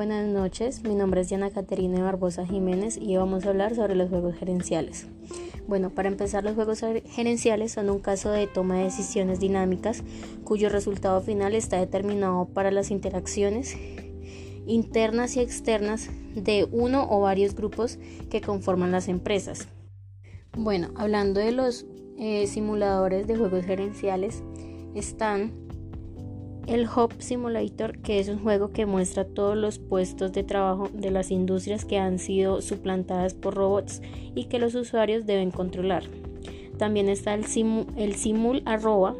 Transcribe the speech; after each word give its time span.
Buenas 0.00 0.26
noches, 0.26 0.82
mi 0.82 0.94
nombre 0.94 1.20
es 1.20 1.28
Diana 1.28 1.50
Caterina 1.50 2.02
Barbosa 2.02 2.46
Jiménez 2.46 2.96
y 2.98 3.18
vamos 3.18 3.44
a 3.44 3.50
hablar 3.50 3.74
sobre 3.74 3.94
los 3.94 4.08
juegos 4.08 4.34
gerenciales. 4.34 5.06
Bueno, 5.68 5.90
para 5.90 6.08
empezar, 6.08 6.42
los 6.42 6.54
juegos 6.54 6.80
gerenciales 7.04 7.72
son 7.72 7.90
un 7.90 7.98
caso 7.98 8.30
de 8.30 8.46
toma 8.46 8.78
de 8.78 8.84
decisiones 8.84 9.40
dinámicas 9.40 10.02
cuyo 10.42 10.70
resultado 10.70 11.20
final 11.20 11.54
está 11.54 11.78
determinado 11.78 12.46
para 12.46 12.70
las 12.70 12.90
interacciones 12.90 13.76
internas 14.66 15.36
y 15.36 15.40
externas 15.40 16.08
de 16.34 16.66
uno 16.72 17.06
o 17.10 17.20
varios 17.20 17.54
grupos 17.54 17.98
que 18.30 18.40
conforman 18.40 18.92
las 18.92 19.06
empresas. 19.06 19.68
Bueno, 20.56 20.92
hablando 20.96 21.40
de 21.40 21.52
los 21.52 21.84
eh, 22.16 22.46
simuladores 22.46 23.26
de 23.26 23.36
juegos 23.36 23.66
gerenciales, 23.66 24.42
están 24.94 25.52
el 26.70 26.86
Hub 26.88 27.12
Simulator, 27.18 27.98
que 27.98 28.20
es 28.20 28.28
un 28.28 28.38
juego 28.38 28.70
que 28.70 28.86
muestra 28.86 29.24
todos 29.24 29.56
los 29.56 29.80
puestos 29.80 30.32
de 30.32 30.44
trabajo 30.44 30.88
de 30.92 31.10
las 31.10 31.32
industrias 31.32 31.84
que 31.84 31.98
han 31.98 32.20
sido 32.20 32.62
suplantadas 32.62 33.34
por 33.34 33.54
robots 33.54 34.00
y 34.36 34.44
que 34.44 34.60
los 34.60 34.76
usuarios 34.76 35.26
deben 35.26 35.50
controlar. 35.50 36.04
También 36.78 37.08
está 37.08 37.34
el, 37.34 37.44
el 37.96 38.14
Simul 38.14 38.62
Arroba. 38.66 39.16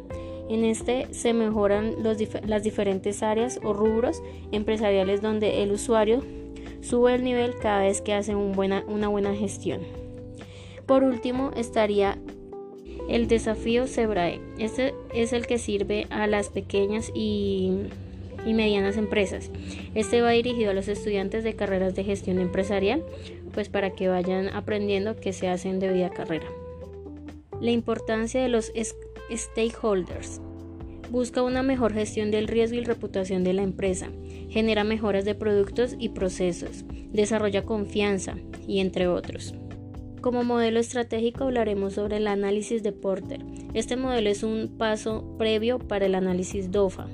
En 0.49 0.63
este 0.63 1.13
se 1.13 1.33
mejoran 1.33 1.95
las 2.01 2.63
diferentes 2.63 3.21
áreas 3.21 3.59
o 3.63 3.73
rubros 3.73 4.23
empresariales 4.53 5.21
donde 5.21 5.61
el 5.61 5.73
usuario 5.73 6.21
sube 6.79 7.15
el 7.15 7.23
nivel 7.25 7.55
cada 7.61 7.81
vez 7.81 7.99
que 7.99 8.13
hace 8.13 8.33
una 8.33 9.09
buena 9.09 9.35
gestión. 9.35 9.81
Por 10.85 11.03
último 11.03 11.51
estaría 11.57 12.17
el 13.11 13.27
desafío 13.27 13.87
Sebrae. 13.87 14.39
Este 14.57 14.93
es 15.13 15.33
el 15.33 15.45
que 15.45 15.57
sirve 15.57 16.07
a 16.09 16.27
las 16.27 16.49
pequeñas 16.49 17.11
y, 17.13 17.71
medianas 18.45 18.97
empresas. 18.97 19.51
Este 19.93 20.21
va 20.21 20.31
dirigido 20.31 20.71
a 20.71 20.73
los 20.73 20.87
estudiantes 20.87 21.43
de 21.43 21.55
carreras 21.55 21.93
de 21.93 22.03
gestión 22.03 22.39
empresarial, 22.39 23.03
pues 23.53 23.69
para 23.69 23.91
que 23.91 24.07
vayan 24.07 24.47
aprendiendo 24.47 25.17
qué 25.17 25.33
se 25.33 25.47
hacen 25.49 25.79
de 25.79 25.91
vida 25.91 26.09
carrera. 26.09 26.47
La 27.59 27.71
importancia 27.71 28.41
de 28.41 28.49
los 28.49 28.71
stakeholders. 29.31 30.41
Busca 31.11 31.43
una 31.43 31.61
mejor 31.61 31.93
gestión 31.93 32.31
del 32.31 32.47
riesgo 32.47 32.77
y 32.77 32.85
reputación 32.85 33.43
de 33.43 33.53
la 33.53 33.63
empresa, 33.63 34.09
genera 34.49 34.85
mejoras 34.85 35.25
de 35.25 35.35
productos 35.35 35.95
y 35.99 36.09
procesos, 36.09 36.85
desarrolla 37.11 37.65
confianza 37.65 38.37
y 38.65 38.79
entre 38.79 39.07
otros. 39.07 39.53
Como 40.21 40.43
modelo 40.43 40.79
estratégico 40.79 41.45
hablaremos 41.45 41.93
sobre 41.93 42.17
el 42.17 42.27
análisis 42.27 42.83
de 42.83 42.91
Porter. 42.91 43.43
Este 43.73 43.97
modelo 43.97 44.29
es 44.29 44.43
un 44.43 44.75
paso 44.77 45.25
previo 45.39 45.79
para 45.79 46.05
el 46.05 46.13
análisis 46.13 46.71
DOFA. 46.71 47.07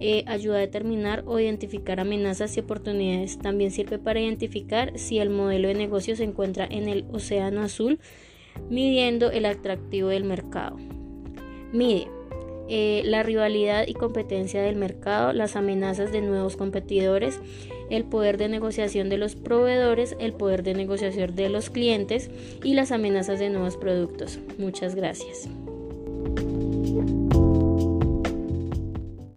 Eh, 0.00 0.24
ayuda 0.26 0.56
a 0.56 0.60
determinar 0.60 1.22
o 1.26 1.38
identificar 1.38 2.00
amenazas 2.00 2.56
y 2.56 2.60
oportunidades. 2.60 3.38
También 3.38 3.70
sirve 3.70 4.00
para 4.00 4.20
identificar 4.20 4.98
si 4.98 5.20
el 5.20 5.30
modelo 5.30 5.68
de 5.68 5.74
negocio 5.74 6.16
se 6.16 6.24
encuentra 6.24 6.66
en 6.68 6.88
el 6.88 7.04
océano 7.12 7.62
azul, 7.62 8.00
midiendo 8.68 9.30
el 9.30 9.46
atractivo 9.46 10.08
del 10.08 10.24
mercado. 10.24 10.78
Mide 11.72 12.08
eh, 12.68 13.02
la 13.04 13.22
rivalidad 13.22 13.86
y 13.86 13.94
competencia 13.94 14.62
del 14.62 14.76
mercado, 14.76 15.32
las 15.32 15.56
amenazas 15.56 16.12
de 16.12 16.20
nuevos 16.20 16.56
competidores, 16.56 17.40
el 17.90 18.04
poder 18.04 18.38
de 18.38 18.48
negociación 18.48 19.08
de 19.08 19.18
los 19.18 19.36
proveedores, 19.36 20.16
el 20.18 20.32
poder 20.32 20.62
de 20.62 20.74
negociación 20.74 21.34
de 21.34 21.48
los 21.48 21.70
clientes 21.70 22.30
y 22.62 22.74
las 22.74 22.92
amenazas 22.92 23.38
de 23.38 23.50
nuevos 23.50 23.76
productos. 23.76 24.38
Muchas 24.58 24.94
gracias. 24.94 25.48